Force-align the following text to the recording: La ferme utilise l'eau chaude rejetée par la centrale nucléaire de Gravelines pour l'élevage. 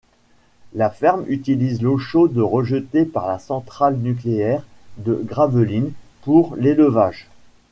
La 0.73 0.89
ferme 0.89 1.25
utilise 1.27 1.83
l'eau 1.83 1.99
chaude 1.99 2.35
rejetée 2.39 3.05
par 3.05 3.27
la 3.27 3.37
centrale 3.37 3.97
nucléaire 3.97 4.63
de 4.97 5.21
Gravelines 5.27 5.91
pour 6.23 6.55
l'élevage. 6.55 7.27